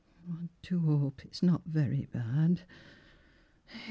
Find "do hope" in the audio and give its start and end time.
0.63-1.21